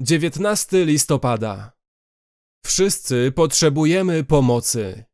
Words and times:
19 0.00 0.84
listopada. 0.84 1.72
Wszyscy 2.66 3.32
potrzebujemy 3.34 4.24
pomocy. 4.24 5.04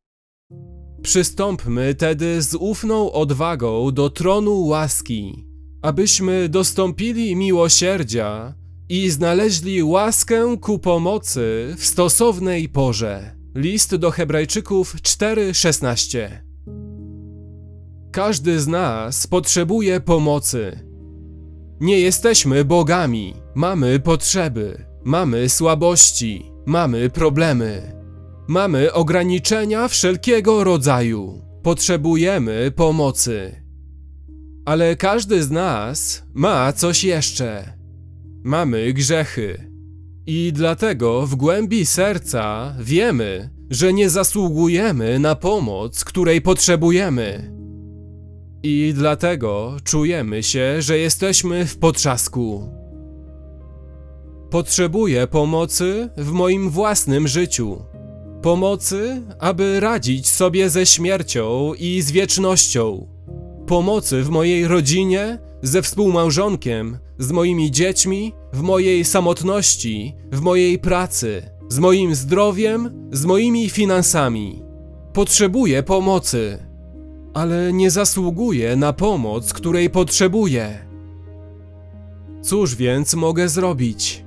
Przystąpmy 1.01 1.95
tedy 1.95 2.41
z 2.41 2.55
ufną 2.55 3.11
odwagą 3.11 3.91
do 3.91 4.09
tronu 4.09 4.65
łaski, 4.65 5.47
abyśmy 5.81 6.49
dostąpili 6.49 7.35
miłosierdzia 7.35 8.55
i 8.89 9.09
znaleźli 9.09 9.83
łaskę 9.83 10.57
ku 10.61 10.79
pomocy 10.79 11.75
w 11.77 11.85
stosownej 11.85 12.69
porze. 12.69 13.35
List 13.55 13.95
do 13.95 14.11
Hebrajczyków 14.11 14.95
4:16. 14.95 16.29
Każdy 18.11 18.59
z 18.59 18.67
nas 18.67 19.27
potrzebuje 19.27 19.99
pomocy. 19.99 20.84
Nie 21.79 21.99
jesteśmy 21.99 22.65
bogami, 22.65 23.33
mamy 23.55 23.99
potrzeby, 23.99 24.85
mamy 25.03 25.49
słabości, 25.49 26.51
mamy 26.65 27.09
problemy, 27.09 27.95
mamy 28.47 28.93
ograniczenia 28.93 29.87
wszelkiego 29.87 30.63
rodzaju, 30.63 31.41
potrzebujemy 31.63 32.71
pomocy. 32.75 33.65
Ale 34.65 34.95
każdy 34.95 35.43
z 35.43 35.51
nas 35.51 36.23
ma 36.33 36.73
coś 36.73 37.03
jeszcze. 37.03 37.73
Mamy 38.43 38.93
grzechy. 38.93 39.71
I 40.27 40.51
dlatego 40.53 41.27
w 41.27 41.35
głębi 41.35 41.85
serca 41.85 42.75
wiemy, 42.79 43.49
że 43.69 43.93
nie 43.93 44.09
zasługujemy 44.09 45.19
na 45.19 45.35
pomoc, 45.35 46.03
której 46.03 46.41
potrzebujemy. 46.41 47.54
I 48.67 48.93
dlatego 48.95 49.77
czujemy 49.83 50.43
się, 50.43 50.81
że 50.81 50.97
jesteśmy 50.97 51.65
w 51.65 51.77
potrzasku. 51.77 52.69
Potrzebuję 54.49 55.27
pomocy 55.27 56.09
w 56.17 56.31
moim 56.31 56.69
własnym 56.69 57.27
życiu. 57.27 57.77
Pomocy, 58.41 59.21
aby 59.39 59.79
radzić 59.79 60.27
sobie 60.27 60.69
ze 60.69 60.85
śmiercią 60.85 61.73
i 61.73 62.01
z 62.01 62.11
wiecznością. 62.11 63.07
Pomocy 63.67 64.23
w 64.23 64.29
mojej 64.29 64.67
rodzinie, 64.67 65.39
ze 65.61 65.81
współmałżonkiem, 65.81 66.97
z 67.19 67.31
moimi 67.31 67.71
dziećmi, 67.71 68.33
w 68.53 68.61
mojej 68.61 69.05
samotności, 69.05 70.15
w 70.31 70.41
mojej 70.41 70.79
pracy, 70.79 71.49
z 71.69 71.79
moim 71.79 72.15
zdrowiem, 72.15 73.09
z 73.11 73.25
moimi 73.25 73.69
finansami. 73.69 74.63
Potrzebuję 75.13 75.83
pomocy 75.83 76.74
ale 77.35 77.73
nie 77.73 77.91
zasługuje 77.91 78.75
na 78.75 78.93
pomoc, 78.93 79.53
której 79.53 79.89
potrzebuje. 79.89 80.85
Cóż 82.41 82.75
więc 82.75 83.13
mogę 83.15 83.49
zrobić? 83.49 84.25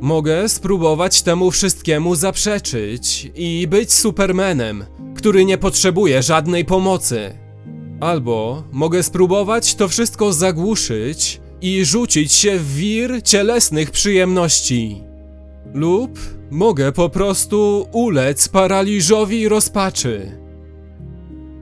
Mogę 0.00 0.48
spróbować 0.48 1.22
temu 1.22 1.50
wszystkiemu 1.50 2.14
zaprzeczyć 2.14 3.30
i 3.34 3.66
być 3.70 3.92
supermenem, 3.92 4.84
który 5.14 5.44
nie 5.44 5.58
potrzebuje 5.58 6.22
żadnej 6.22 6.64
pomocy. 6.64 7.38
Albo 8.00 8.64
mogę 8.72 9.02
spróbować 9.02 9.74
to 9.74 9.88
wszystko 9.88 10.32
zagłuszyć 10.32 11.40
i 11.60 11.84
rzucić 11.84 12.32
się 12.32 12.58
w 12.58 12.74
wir 12.74 13.22
cielesnych 13.22 13.90
przyjemności. 13.90 15.02
Lub 15.74 16.18
mogę 16.50 16.92
po 16.92 17.08
prostu 17.08 17.86
ulec 17.92 18.48
paraliżowi 18.48 19.48
rozpaczy. 19.48 20.40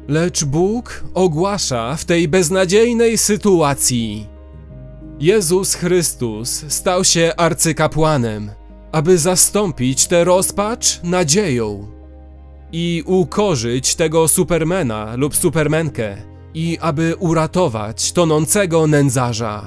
Lecz 0.08 0.44
Bóg 0.44 1.04
ogłasza 1.14 1.96
w 1.96 2.04
tej 2.04 2.28
beznadziejnej 2.28 3.18
sytuacji. 3.18 4.26
Jezus 5.20 5.74
Chrystus 5.74 6.64
stał 6.68 7.04
się 7.04 7.32
arcykapłanem, 7.36 8.50
aby 8.92 9.18
zastąpić 9.18 10.06
tę 10.06 10.24
rozpacz 10.24 11.00
nadzieją 11.02 11.86
i 12.72 13.02
ukorzyć 13.06 13.94
tego 13.94 14.28
supermena 14.28 15.16
lub 15.16 15.36
supermenkę 15.36 16.16
i 16.54 16.78
aby 16.80 17.16
uratować 17.18 18.12
tonącego 18.12 18.86
nędzarza. 18.86 19.64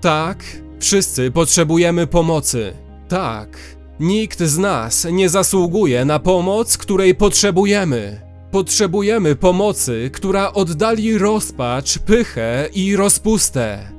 Tak, 0.00 0.44
wszyscy 0.78 1.30
potrzebujemy 1.30 2.06
pomocy. 2.06 2.72
Tak, 3.08 3.58
nikt 4.00 4.42
z 4.42 4.58
nas 4.58 5.06
nie 5.12 5.28
zasługuje 5.28 6.04
na 6.04 6.18
pomoc, 6.18 6.76
której 6.76 7.14
potrzebujemy. 7.14 8.29
Potrzebujemy 8.50 9.36
pomocy, 9.36 10.10
która 10.12 10.52
oddali 10.52 11.18
rozpacz, 11.18 11.98
pychę 11.98 12.68
i 12.74 12.96
rozpustę. 12.96 13.92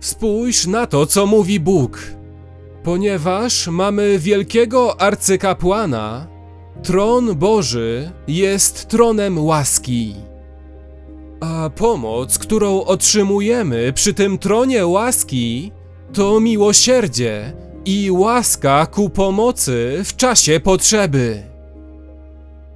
Spójrz 0.00 0.66
na 0.66 0.86
to, 0.86 1.06
co 1.06 1.26
mówi 1.26 1.60
Bóg. 1.60 2.02
Ponieważ 2.82 3.66
mamy 3.68 4.18
wielkiego 4.18 5.00
arcykapłana, 5.00 6.26
tron 6.82 7.34
Boży 7.36 8.10
jest 8.28 8.88
tronem 8.88 9.44
łaski. 9.44 10.14
A 11.40 11.70
pomoc, 11.76 12.38
którą 12.38 12.84
otrzymujemy 12.84 13.92
przy 13.92 14.14
tym 14.14 14.38
tronie 14.38 14.86
łaski, 14.86 15.72
to 16.12 16.40
miłosierdzie 16.40 17.52
i 17.84 18.10
łaska 18.10 18.86
ku 18.86 19.10
pomocy 19.10 20.00
w 20.04 20.16
czasie 20.16 20.60
potrzeby. 20.60 21.49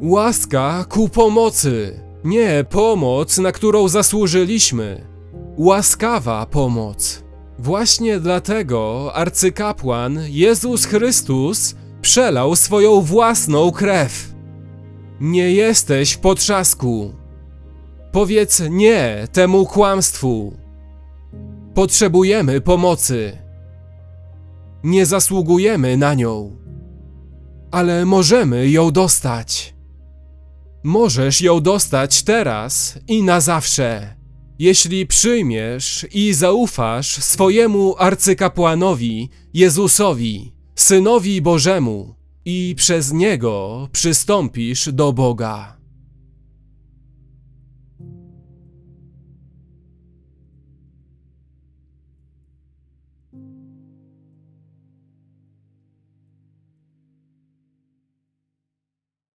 Łaska 0.00 0.84
ku 0.88 1.08
pomocy, 1.08 2.00
nie 2.24 2.64
pomoc, 2.70 3.38
na 3.38 3.52
którą 3.52 3.88
zasłużyliśmy. 3.88 5.06
Łaskawa 5.56 6.46
pomoc. 6.46 7.24
Właśnie 7.58 8.20
dlatego 8.20 9.10
arcykapłan 9.14 10.18
Jezus 10.28 10.84
Chrystus 10.84 11.74
przelał 12.02 12.56
swoją 12.56 13.00
własną 13.00 13.72
krew. 13.72 14.34
Nie 15.20 15.52
jesteś 15.52 16.12
w 16.12 16.18
potrzasku. 16.18 17.14
Powiedz 18.12 18.62
nie 18.70 19.28
temu 19.32 19.66
kłamstwu. 19.66 20.52
Potrzebujemy 21.74 22.60
pomocy. 22.60 23.38
Nie 24.84 25.06
zasługujemy 25.06 25.96
na 25.96 26.14
nią, 26.14 26.56
ale 27.70 28.04
możemy 28.04 28.70
ją 28.70 28.90
dostać. 28.90 29.73
Możesz 30.84 31.40
ją 31.40 31.60
dostać 31.60 32.22
teraz 32.22 32.98
i 33.08 33.22
na 33.22 33.40
zawsze. 33.40 34.16
Jeśli 34.58 35.06
przyjmiesz 35.06 36.06
i 36.12 36.32
zaufasz 36.34 37.16
swojemu 37.16 37.94
arcykapłanowi, 37.98 39.28
Jezusowi, 39.54 40.52
Synowi 40.74 41.42
Bożemu, 41.42 42.14
i 42.44 42.74
przez 42.76 43.12
Niego 43.12 43.88
przystąpisz 43.92 44.88
do 44.92 45.12
Boga. 45.12 45.76